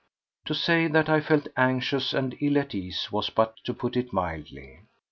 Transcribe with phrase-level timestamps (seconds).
[0.45, 4.11] To say that I felt anxious and ill at ease was but to put it
[4.11, 4.79] mildly.